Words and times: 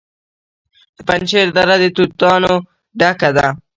د 0.95 0.97
پنجشیر 1.07 1.47
دره 1.57 1.75
د 1.81 1.85
توتانو 1.95 2.53
ډکه 2.99 3.29
ده. 3.37 3.47